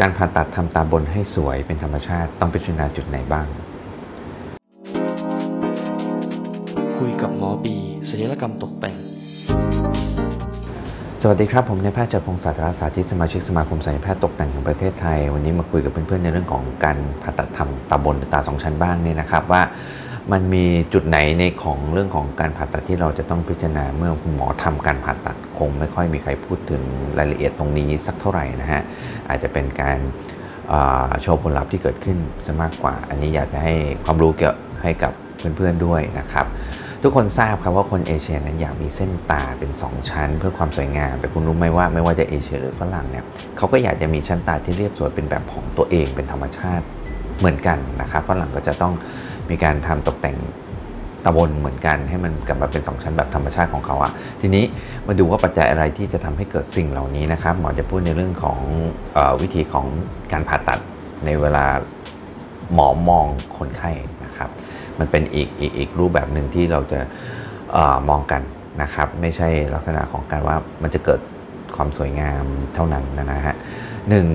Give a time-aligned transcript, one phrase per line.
[0.00, 3.46] การผ่าตัดทำตาบนให้สวยเป็นธรรมชาติต้องพิจารณาจุดไหนบ้าง
[6.96, 7.76] คุยกับหมอบี
[8.08, 8.96] ศัลยกรรมตกแต่ง
[11.20, 19.62] สวัสดีครับ ผมนายแพทย์จัดพงศ์ศาสตราสาธิตสมาชิกสมาคมศัลยแพทย์ตกแต่งแห่งประเทศไทย วันนี้มาคุยกับเพื่อนๆในเรื่องของการผ่าตัดทำตาบนหรือตาสองชั้นบ้างเนี่ยนะครับว่า
[20.32, 26.82] มันมีจุดไหนในของเรื่องของการผ่าตัดที่เราจะต้องพิจารณาเมื่อคุณหมอทำการผ่าตัดคงไม่ค่อยมีใครพูดถึง
[27.18, 28.82] รายละเอียดตรงนี้สักเท่าไหร่นะฮะ
[29.28, 29.98] อาจจะเป็นการ
[31.22, 35.12] โชว์ผลลัพธ์ที่เกิดขึ้นซะมากกว่า อันนี้อยากจะให้ความรู้เกี่ยวให้กับ
[35.56, 36.46] เพื่อนๆด้วยนะครับ
[37.02, 43.24] ทุกคนทราบครับว่าคนเอเชียนั้นอยากมีเส้นตาเป็น 2 ชั้น เพื่อความสวยงาม แต่คุณรู้ไหมว่าไม่ว่าจะเอเชียหรือฝรั่งเนี่ย
[43.56, 46.84] เขาก็อยากจะมีชั้นตาที่เรียบสวยเป็นแบบของตัวเองเป็นธรรมชาติ
[47.38, 48.92] เหมือนกันนะครับฝรั่งก็จะต้อง
[49.50, 50.36] มีการทำตกแต่ง
[51.24, 54.64] ตะบนเหมือนกันให้มันกลับมาเป็น 2 ชั้นแบบธรรมชาติของเขาอะทีนี้
[55.06, 58.58] มาดูว่าปัจจัยอะไรที่จะทำให้เกิดสิ่งเหล่านี้นะครับหมอจะพูดในเรื่องของ
[59.16, 59.86] อวิธีของ
[60.32, 60.78] การผ่าตัด
[61.24, 61.64] ในเวลา
[62.74, 63.26] หมอมอง
[63.58, 63.90] คนไข้
[64.24, 64.50] นะครับ
[64.98, 67.00] มันเป็นอีกอีกอีกรูปแบบหนึ่งที่เราจะ
[67.76, 68.42] ออมองกัน
[68.82, 71.20] นะครับ ไม่ใช่ลักษณะของการว่ามันจะเกิด
[71.76, 72.44] ความสวยงาม
[72.74, 73.53] เท่านั้นนะฮะ
[74.10, 74.26] หนึ่ง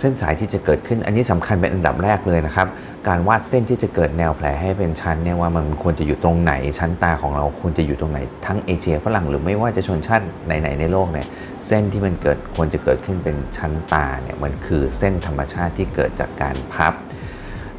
[0.00, 2.66] เส้นสายที่จะเกิดขึ้นอันนี้สำคัญเป็นอันดับแรกเลยนะครับ
[3.08, 11.26] การวาดเส้นที่จะเกิดแนวแผลให้เป็นชั้นเนี่ยว่ามันควรจะอยู่ตรงไหนชั้นตาของเราควรจะอยู่ตรงไหนทั้งเอเชียฝรั่งหรือไม่ว่าจะชนชาติไหนๆในโลกเนี่ย
[11.66, 16.94] เส้นที่มันเกิดควรจะเกิดขึ้นเป็นชั้นตาเนี่ยมันคือเส้นธรรมชาติที่เกิดจากการพับ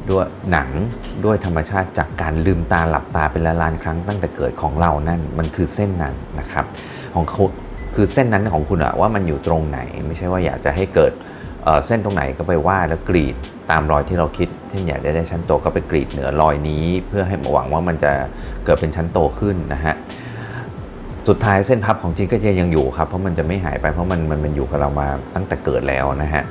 [0.08, 0.68] ด้วยหนัง
[1.24, 6.64] ด้วยธรรมชาติจากการลืมตาหลับตาเป็นละลานครั้งตั้งแต่เกิดของเรานั่นมันคือเส้นนั้นนะครับ
[7.14, 7.50] ของคุณ
[7.94, 11.12] คือเส้นนั้นของคุณอะว่ามันอยู่ตรงไหน ไม่ใช่ว่าอยากจะให้เกิด
[11.86, 13.36] เส้นตรงไหนก็ไปวาดแล้วกรีด
[13.70, 18.12] ตามรอยที่เราคิดเช่นอยากจะได้ชั้นโตก็ไปกรีดเหนือรอยนี้ เพื่อให้หวังว่ามันจะ
[18.64, 19.94] เกิดเป็นชั้นโตขึ้นนะฮะ
[21.28, 26.42] สุดท้ายเส้นพับของจริงก็ยังอยู่ครับเพราะมันจะไม่หายไปเพราะมันมันมันอยู่กับเรามาตั้งแต่เกิดแล้วนะฮะ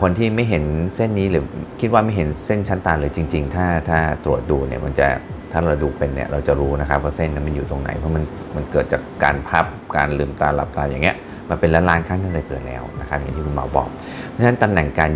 [0.00, 0.64] คนที่ไม่เห็น
[0.96, 1.44] เส้นนี้หรือ
[1.80, 5.08] คิดว่าไม่เห็นเส้นชั้นตาเลยจริง ๆ ถ้าถ้าตรวจดูเนี่ยมันจะ
[5.52, 8.24] ถ้าเราดูเป็นเนี่ยเราจะรู้นะครับว่าเส้นนั้นมันอยู่ตรงไหนเพราะมัน
[8.56, 9.66] มันเกิดจากการพับ
[9.96, 11.16] การลืมตาหลับตาอย่างเงี้ย
[11.48, 13.88] มันเป็นล้านล้านครั้งตั้งแต่เกิดแล้วนะครับอย่างที่คุณหมอบอก
[14.28, 15.12] เพราะฉะนั้นตำแหน่งการ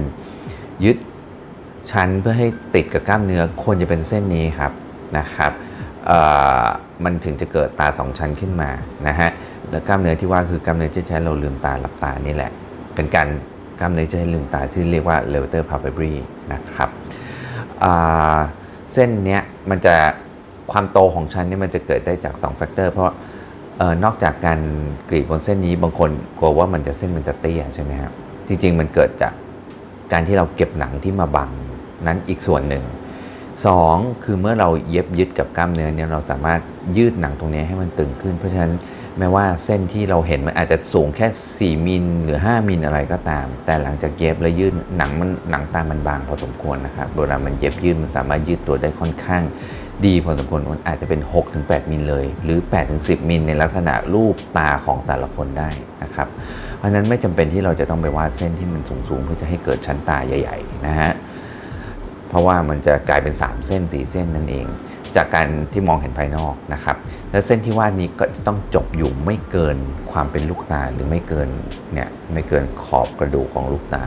[0.84, 0.96] ยึด
[1.92, 4.72] ชั้นเพื่อให้ติดกับกล้ามเนื้อควรจะเป็นเส้นนี้ครับ
[5.18, 5.52] นะครับ
[7.04, 8.70] มันถึงจะเกิดตาสองชั้นขึ้นมา
[9.08, 9.30] นะฮะ
[9.70, 12.50] แล้วกล้ามเนื้อที่ว่าคือกล้ามเนื้อที่ใช้เราลืมตาหลับตานี่แหละ
[12.94, 13.28] เป็นการ
[13.80, 16.18] กล้ามเนื้อที่ใช้ลืมตาที่เรียกว่า levator palpebral
[16.52, 16.90] นะครับ
[18.92, 19.94] เส้นเนี้ยมันจะ
[20.72, 23.12] ความโตของชั้นนี่มันจะเกิดได้จาก2แฟกเตอร์เพราะ
[24.04, 24.60] นอกจากการ
[25.08, 28.12] กรีดบนเส้นนี้บางคนกลัวว่ามันจะเส้นมันจะเตี้ยใช่ไหมครับ
[28.46, 29.32] จริง ๆ มันเกิดจาก
[30.12, 31.50] การที่เราเก็บหนังที่มาบัง
[32.06, 32.84] นั้นอีกส่วนหนึ่ง
[33.54, 36.60] 2 คือเมื่อเราเย็บยึดกับกล้ามเนื้อเนี่ยเราสามารถ
[36.96, 38.72] ยืดหนังตรงนี้ให้มันตึงขึ้น เพราะฉะนั้น
[39.18, 49.42] แม้ว่าเส้นที่เราเห็นมันอาจจะสูงแค่ 4มิลหรือ 5มิลอะไรก็ตาม แต่หลังจากเย็บแล้วยืดหนังมันหนังตามันบางพอสมควรนะครับเวลามันเย็บยืดมันสามารถยืดตัวได้ค่อนข้าง
[50.06, 51.20] ดีพอสมควรมันอาจจะเป็น
[51.56, 52.58] 6-8 มิลเลย หรือ
[52.94, 55.70] 8-10 มิลในลักษณะรูปตาของแต่ละคนได้
[56.02, 56.28] นะครับ
[56.76, 61.12] เพราะนั้นไม่จำเป็นที่เราจะต้องไปวาดเส้นที่มันสูงๆ เพื่อจะให้เกิดชั้นตาใหญ่ ๆ นะฮะ
[62.28, 64.66] เพราะว่ามันจะกลายเป็น 3 เส้น 4 เส้นนั่นเอง
[65.16, 66.96] จากการที่มองเห็นภายนอกนะครับ
[67.32, 69.76] และเส้นที่วาดนี้ก็จะต้องจบอยู่ไม่เกิน
[70.12, 71.48] ความเป็นลูกตาหรือไม่เกิน
[71.94, 74.04] เนี่ยไม่เกินขอบกระดูกของลูกตา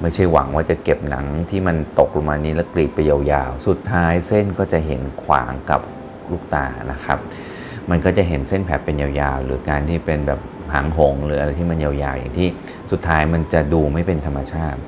[0.00, 5.80] ไม่ใช่หวังว่าจะเก็บหนังที่มันตกลงมานี้แล้วกรีดไปยาวๆ สุดท้ายเส้นก็จะเห็นขวางกับ
[6.30, 7.18] ลูกตานะครับ
[7.90, 10.40] มันก็จะเห็นเส้นแผลเป็นยาวๆ หรือการที่เป็นแบบ
[10.74, 12.48] หางหงหรืออะไรที่มันยาวๆอย่างที่
[12.90, 14.78] สุดท้ายมันจะดูไม่เป็นธรรมชาติ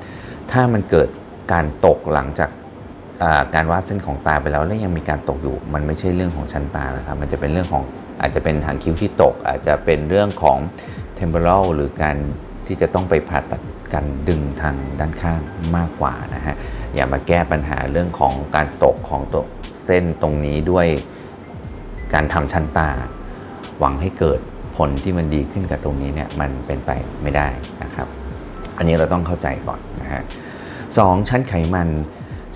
[0.51, 1.09] ถ้ามันเกิด
[1.53, 2.49] การตกหลังจาก
[3.55, 7.83] การวาดเส้นของตาไปแล้วแล้วยังมีการตกอยู่ มันไม่ใช่เรื่องของชั้นตานะครับ มันจะเป็นเรื่องของ
[8.21, 10.57] อาจจะเป็นหางคิ้วที่ตก อาจจะเป็นเรื่องของ
[11.19, 12.15] temporal หรือการ
[12.67, 13.61] ที่จะต้องไปผ่าตัด
[13.93, 15.41] การดึงทางด้านข้าง
[15.77, 16.55] มากกว่านะฮะ
[16.95, 19.43] อย่ามาแก้ปัญหาเรื่องของการตกของตัว
[19.85, 20.87] เส้นตรงนี้ด้วย
[22.13, 22.89] การทำชั้นตา
[23.79, 24.39] หวังให้เกิด
[24.75, 26.91] ผลที่มันดีขึ้นกับตรงนี้เนี่ยมันเป็นไป
[27.23, 27.47] ไม่ได้
[27.83, 28.07] นะครับ
[28.77, 30.23] อันนี้เราต้องเข้าใจก่อนนะฮะ
[30.97, 31.89] สองชั้นไขมัน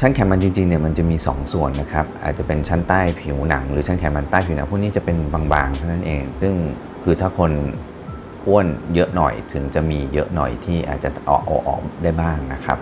[0.04, 6.54] ชั้นไขมันจริงๆเนี่ยมันจะมี 2 ส่วนนะครับ อาจจะเป็นชั้นใต้ผิวหนัง หรือชั้นไขมันใต้ผิวหนังพวกนี้จะเป็นบางๆเท่านั้นเอง ซึ่ง
[7.04, 7.52] คือถ้าคน
[8.48, 12.78] อ้วนเยอะหน่อยถึงจะมีเยอะหน่อยที่อาจจะออกออกได้บ้างนะครับ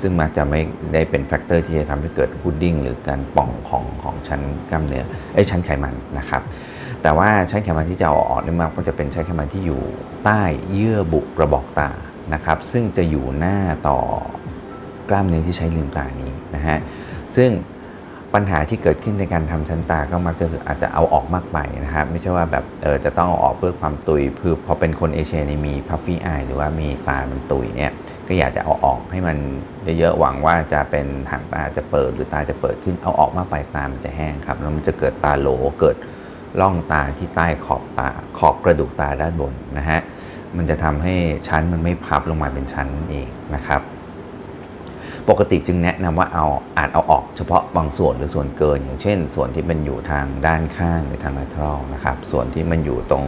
[0.00, 0.60] ซึ่งมักจะไม่
[0.92, 4.40] ได้เป็น factor ที่จะทำให้เกิด puffing หรือการป่องของของชั้น
[4.70, 5.04] กล้ามเนื้อ
[5.34, 6.42] ไอ้ชั้นไขมันนะครับ
[7.02, 9.82] แต่ว่าชั้นไขมันที่จะออกออกได้มากก็จะเป็นชั้นไขมันที่อยู่
[10.24, 11.90] ใต้เยื่อบุกระบอกตา
[12.34, 13.56] นะครับ ซึ่งจะอยู่หน้า
[13.88, 13.98] ต่อ
[15.08, 16.78] กล้ามเนื้อที่ใช้ลืมตานี้นะฮะ
[17.36, 17.50] ซึ่ง
[18.34, 27.92] ปัญหาที่เกิดขึ้นในการทำชั้นตาก็มักจะอาจจะเอาออกมากไปนะครับไม่ใช่ว่าแบบเออจะต้องเอาออกเพื่อความตุ่ยคือพอเป็นคนเอเชียนี่มี puffy eye หรือว่ามีตามันตุ่ยเนี่ย
[28.28, 29.38] ก็อยากจะเอาออกให้มัน
[29.98, 35.48] เยอะๆหวังว่าจะเป็นหางตาจะเปิดหรือตาจะเปิดขึ้นเอาออกมากไปตามันจะแห้งครับแล้วมันจะเกิดตาโหล
[35.80, 35.96] เกิด
[36.60, 38.08] ร่องตาที่ใต้ขอบตา
[38.38, 40.00] ขอบกระดูกตาด้านบนนะฮะ
[40.56, 41.14] มันจะทำให้
[41.48, 43.80] ชั้นมันไม่พับลงมาเป็นชั้นนั่นเองนะครับ
[45.28, 46.46] ปกติจึงแนะนำว่าเอา
[46.78, 53.26] อาจเอาออกเฉพาะบางส่วนหรือส่วนเกิน อย่างเช่น ส่วนที่มันอยู่ทางด้านข้างหรือทางลัทรอนะครับ ส่วนที่มันอยู่ตรง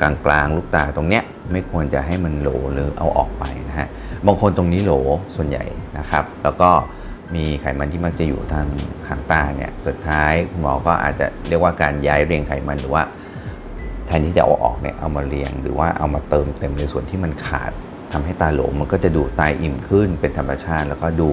[0.00, 3.88] กลางกลางลูกตาตรงเนี้ยไม่ควรจะให้มันโหลหรือเอาออกไปนะฮะ
[4.26, 4.92] บางคนตรงนี้โหล
[5.36, 5.64] ส่วนใหญ่
[5.98, 6.70] นะครับ แล้วก็
[7.34, 8.66] มีไขมันที่มักจะอยู่ทาง
[9.08, 13.02] หางตาเนี่ยสุดท้ายคุณหมอก็อาจจะเรียกว่าการย้ายเรียงไขมันหรือว่า
[14.06, 17.72] แทนที่จะเอาออกเนี่ยเอามาเรียงหรือว่าเอามาเติมเต็มในส่วนที่มันขาด
[18.12, 21.28] ทำให้ตาหลงมันก็จะดูตายอิ่มขึ้นเป็นธรรมชาติ แล้วก็ดู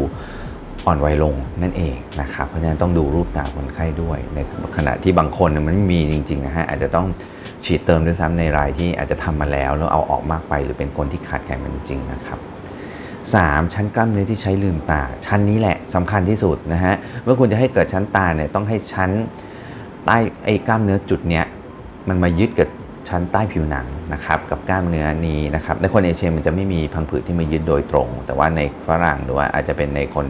[0.86, 4.40] อ่อนวัยลงนั่นเองนะครับเพราะฉะนั้นต้องดูรูปตาคนไข้ด้วยใน
[4.78, 7.08] ขณะที่บางคนมันไม่มีจริงๆนะฮะอาจจะต้อง
[7.66, 12.40] ฉีดเติมด้วยซ้ำในรายที่อาจจะทำมาแล้วแล้วเอาออกมากไป หรือเป็นคนที่ขาดไขมันจริงๆนะครับ
[13.06, 13.74] 3.
[13.74, 16.94] ชั้นกล้ามเนื้อที่ใช้ลืมตา ชั้นนี้แหละสำคัญที่สุดนะฮะ
[17.24, 19.10] เมื่อคุณจะให้เกิดชั้นตาเนี่ยต้องให้ชั้น
[20.06, 21.46] ใต้ไอ้กล้ามเนื้อจุดเนี้ย
[22.08, 22.68] มันมายึดกับ
[23.07, 30.27] ชั้นใต้ผิวหนังนะครับกับกล้ามเนื้อนี้นะครับในคนเอเชียมันจะไม่มีพังผืดที่มายึดโดยตรง แต่ว่าในฝรั่งหรือว่าอาจจะเป็นในคน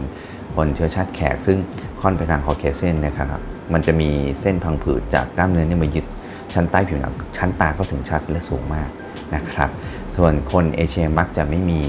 [0.56, 1.58] คนเชื้อชาติแขก ซึ่ง
[2.00, 3.40] ค่อนไปทางคอเคเซนนะครับ
[3.72, 4.10] มันจะมี
[4.40, 6.06] เส้นพังผืดจากกล้ามเนื้อนี่มายึด
[6.54, 8.90] ชั้นใต้ผิวหนังชั้นตาก็ถึงชัดและสูงมาก
[9.34, 9.70] นะครับ
[10.16, 11.82] ส่วนคนเอเชียมักจะไม่มี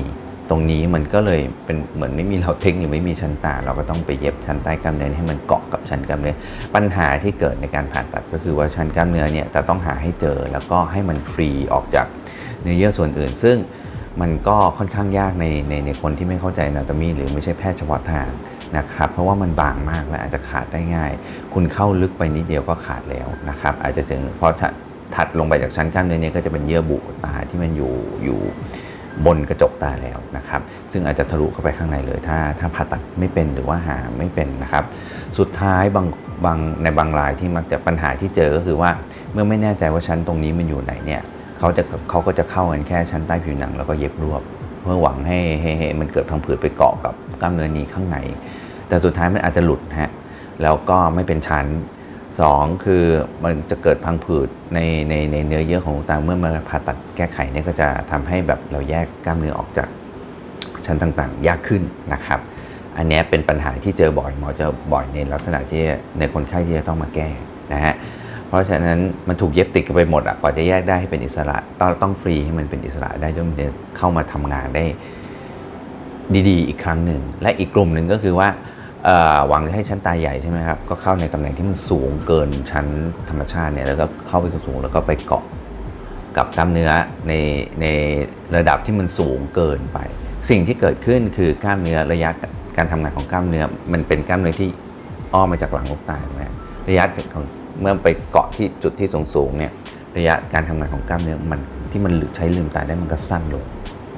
[0.50, 6.36] ตรงนี้มันก็เลยเป็นเหมือนไม่มีเราเทคหรือไม่มีชั้นตา เราก็ต้องไปเย็บชั้นใต้กล้ามเนื้อให้มันเกาะกับชั้นกล้ามเนื้อ
[6.75, 12.07] ปัญหาที่เกิดในการผ่าตัดก็คือว่าชั้นกล้ามเนื้อเนี่ยจะต้องหาให้เจอแล้วก็ให้มันฟรีออกจาก
[12.62, 13.57] เนื้อเยื่อส่วนอื่น ซึ่ง
[14.22, 18.28] มันก็ค่อนข้างยากในในในคนที่ไม่เข้าใจนาตมีหรือไม่ใช่แพทย์เฉพาะทาง
[18.78, 21.12] นะครับเพราะว่ามันบางมากและอาจจะขาดได้ง่าย
[21.54, 24.48] คุณเข้าลึกไปนิดเดียวก็ขาดแล้วนะครับอาจจะถึงพอ
[25.16, 27.94] ถัดลงไปจากชั้นกล้ามเนื้อนี้ก็จะเป็นเยื่อบุตาที่มันอยู่
[28.24, 28.40] อยู่
[29.25, 30.62] บนกระจกตาแล้วนะครับ
[30.92, 34.83] ซึ่งอาจจะทะลุเข้าไปข้างในเลย ถ้าถ้าผ่าตัดไม่เป็นหรือว่าหาไม่เป็นนะครับ
[35.38, 36.06] สุดท้ายบาง
[36.45, 38.92] บางในบางรายที่มักจะปัญหาที่เจอก็คือว่า
[39.33, 41.21] เมื่อไม่แน่ใจว่าชั้นตรงนี้มันอยู่ไหนเนี่ย
[41.60, 44.42] เขาจะเขาก็จะเข้ากันแค่ชั้นใต้ผิวหนังแล้วก็เย็บรวบ
[44.81, 48.18] เพื่อหวังให้ให้ให้มันเกิดพังผืดไปเกาะกับกล้ามเนื้อนี้ข้างใน
[48.88, 50.12] แต่สุดท้ายมันอาจจะหลุดฮะ
[50.63, 51.65] แล้วก็ไม่เป็นชั้น
[52.47, 53.03] 2 คือ
[53.44, 59.88] มันจะเกิดพังผืดในในในเนื้อเยื่อของลูกตาเมื่อมาผ่าตัดแก้ไขเนี่ยก็จะทำให้แบบเราแยกกล้ามเนื้อออกจาก
[60.86, 61.83] ชั้นต่างๆ ยากขึ้น
[62.13, 62.39] นะครับ
[62.97, 65.83] อันนี้เป็นปัญหาที่เจอบ่อยหมอจะบ่อยในลักษณะที่
[66.19, 67.30] ในคนไข้ที่จะต้องมาแก้
[67.74, 67.95] นะฮะ
[68.47, 74.86] เพราะฉะนั้นมันถูกเย็บติดกันไปหมดอะก่อนจะแยกได้ให้เป็นอิสระต้องต้องฟรีให้มันเป็นอิสระได้ด้วยมันจะเข้ามาทำงานได้
[76.50, 78.50] ดีๆ อีกครั้งหนึ่งและอีกกลุ่มหนึ่งก็คือว่า
[79.48, 82.86] หวังจะให้ชั้นตาใหญ่ใช่ไหมครับก็เข้าในตำแหน่งที่มันสูงเกินชั้น
[83.30, 85.44] ธรรมชาติเนี่ยแล้วก็เข้าไปสูงแล้วก็ไปเกาะ
[86.38, 86.92] กับกล้ามเนื้อ
[87.28, 87.34] ใน
[87.82, 87.86] ใน
[88.56, 90.00] ระดับที่มันสูงเกินไป
[90.50, 92.30] สิ่งที่เกิดขึ้นคือกล้ามเนื้อระยะ
[92.78, 93.64] การทำงานของกล้ามเนื้อ
[93.94, 94.70] มันเป็นกล้ามเนื้อที่
[95.34, 96.44] อ้อมมาจากหลังลูกตาใช่ไหม
[96.90, 97.44] ระยะของ
[97.82, 99.72] เมื่อไปเกาะที่จุดที่สูงสูงเนี่ย
[100.18, 101.60] ระยะการทำงานของกล้ามเนื้อมัน
[101.92, 103.66] ที่มันใช้ลืมตาได้มันก็สั้นลง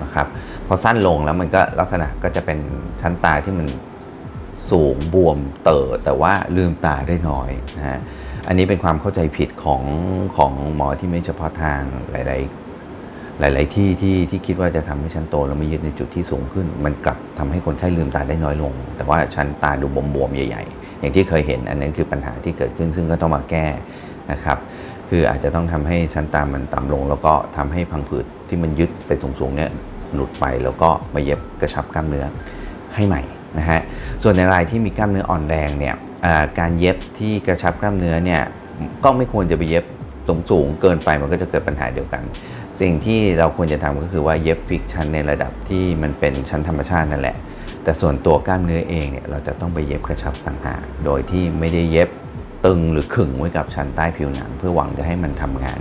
[0.04, 0.28] นะครับ
[0.68, 2.60] พอสั้นลงแล้วมันก็ลักษณะก็จะเป็น
[3.02, 3.68] ชั้นตาที่มัน
[4.70, 8.00] สูงบวมเต๋อแต่ว่าลืมตาได้น้อยนะฮะ
[8.48, 9.84] อันนี้เป็นความเข้าใจผิดของ
[10.38, 11.82] ของหมอที่ไม่เฉพาะทาง
[12.12, 12.38] หลา
[13.50, 19.86] ยๆหลาย ๆ ที่ที่ที่คิดว่าจะทำให้ชั้นโตแล้วไม่ยึดในจุดที่สูงขึ้น มันกลับทำให้คนไข้ลืมตาได้น้อยลง แต่ว่าชั้นตาดู
[20.16, 23.68] บวมๆใหญ่ ๆ อย่างที่เคยเห็นอันนั้นคือปัญหาที่เกิดขึ้นซึ่งก็ต้องมาแก้
[24.32, 24.58] นะครับ
[25.10, 29.72] คืออาจจะต้องทำให้ชั้นตามันต่ำลง แล้วก็ทำให้พังผืดที่มันยึดไปสูง ๆ เนี่ย
[30.16, 32.26] หลุดไปแล้วก็มาเย็บกระชับกล้ามเนื้อ
[32.96, 33.22] ให้ใหม่
[33.58, 33.82] นะฮะ
[34.24, 35.96] ส่วนในรายที่มีกล้ามเนื้ออ่อนแรงเนี่ย
[36.60, 38.42] การเย็บที่กระชับกล้ามเนื้อเนี่ย
[39.04, 39.86] ก็ไม่ควรจะไปเย็บ
[40.28, 42.24] สูงสูงเกินไปมันก็จะเกิดปัญหาเดียวกัน
[42.80, 47.38] สิ่งที่เราควรจะทำก็คือว่าเย็บฟิกชั้นในระดับที่มันเป็นชั้นธรรมชาตินั่นแหละ
[47.84, 52.10] แต่ส่วนตัวกล้ามเนื้อเองเนี่ยเราจะต้องไปเย็บกระชับต่างหากโดยที่ไม่ได้เย็บ
[52.66, 55.80] ตึงหรือขึงไว้กับชั้นใต้ผิวหนัง เพื่อหวังจะให้มันทำงาน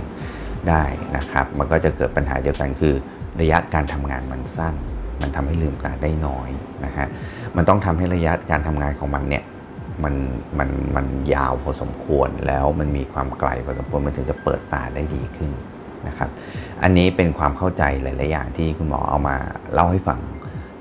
[0.69, 0.83] ได้
[1.17, 2.93] นะครับ มันก็จะเกิดปัญหาเดียวกันคือ
[3.41, 4.75] ระยะการทำงานมันสั้น
[5.21, 6.49] มันทำให้ลืมตาได้น้อย
[6.85, 7.07] นะฮะ
[7.55, 9.43] มันต้องทำให้ระยะการทำงานของมันเนี่ย
[10.03, 10.15] มัน
[10.59, 15.51] มันมันยาวพอสมควรแล้วมันมีความไกลพอสมควรมันถึงจะเปิดตาได้ดีขึ้น
[16.07, 16.29] นะครับ
[16.83, 19.35] อันนี้เป็นความเข้าใจหลาย ๆ อย่างที่คุณหมอเอามา
[19.73, 20.19] เล่าให้ฟัง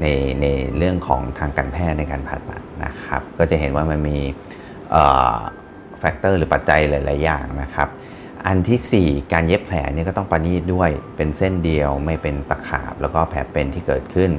[0.00, 0.06] ใน
[0.40, 0.46] ใน
[0.76, 4.18] เรื่องของทางการแพทย์ในการผ่าตัดนะครับ ก็จะเห็นว่ามันมี
[5.98, 7.88] factor หรือปัจจัยหลาย ๆ อย่างนะครับ
[8.46, 14.30] อันที่ 4 การเย็บแผลนี่ก็ต้องประณีตด้วยเป็นเส้นเดียวไม่เป็นตะขาบ แล้วก็แผลเป็นที่เกิดขึ้น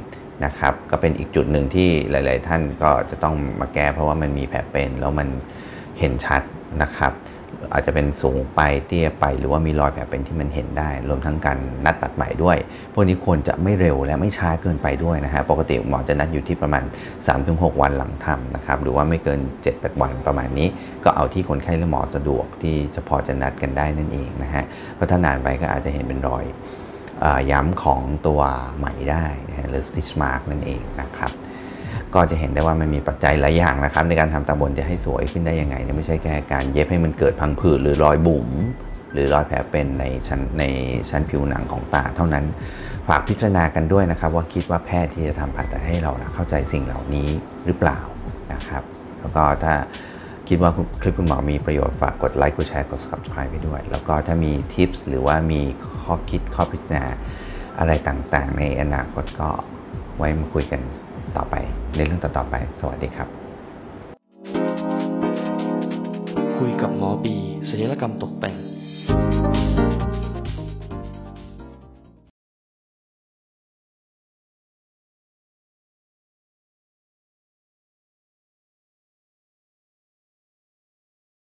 [0.44, 5.28] นะครับ ก็เป็นอีกจุดหนึ่งที่หลาย ๆ ท่านก็จะต้องมาแก้เพราะว่ามันมีแผลเป็นแล้วมัน
[5.98, 6.42] เห็นชัด
[6.82, 7.12] นะครับ
[7.72, 12.56] อาจจะเป็นสูงไปเตี้ยไปหรือว่ามีรอยแผลเป็นที่มันเห็นได้ รวมทั้งการนัดตัดใหม่ด้วย
[12.92, 16.84] พวกนี้ควรจะไม่เร็วและไม่ช้าเกินไปด้วยนะฮะปกติหมอจะนัดอยู่ที่ประมาณ
[17.32, 20.68] 3-6 วันหลังทำนะครับ หรือว่าไม่เกิน 7-8 วันประมาณนี้
[21.04, 26.44] ก็เอาที่คนไข้และหมอสะดวกที่จะพอจะนัดกันได้นั่นเองนะฮะเพราะถ้านานไปก็อาจจะเห็นเป็นรอย
[27.50, 28.40] ย้ำของตัว
[28.76, 29.26] ไหมได้
[29.68, 31.32] หรือ stitch mark นั่นเองนะครับ
[32.14, 38.48] ก็จะเห็นได้ว่ามันมีปัจจัยหลายอย่างนะครับ ในการทำตาบนจะให้สวยขึ้นได้ยังไงเนี่ยไม่ใช่แค่การเย็บให้มันเกิดพังผืดหรือรอยบุ๋ม
[39.12, 40.64] หรือรอยแผลเป็นในชั้นใน
[41.10, 42.44] ชั้นผิวหนังของตาเท่านั้น
[43.08, 47.28] ฝากพิจารณากันด้วยนะครับ ว่าคิดว่าแพทย์ที่จะทำผ่าตัดให้เรานะเข้าใจสิ่งเหล่านี้
[47.66, 48.00] หรือเปล่า
[48.52, 48.82] นะครับ
[49.20, 49.74] แล้วก็ถ้า
[50.48, 50.70] คิดว่า
[51.00, 55.60] คลิปคุณหมอมีประโยชน์ฝากกดไลค์กดแชร์กด subscribe ไปด้วย แล้วก็ถ้ามีทิปส์หรือว่ามี
[56.02, 57.04] ข้อคิดข้อพิจารณา
[57.78, 59.48] อะไรต่างๆ ในอนาคตก็
[60.16, 60.80] ไว้มาคุยกัน
[61.36, 61.54] ต่อไป
[61.96, 63.28] ในเรื่องต่อๆไป สวัสดีครับ
[66.58, 67.36] คุยกับหมอบี
[67.68, 68.56] ศัลยกรรมตกแต่ง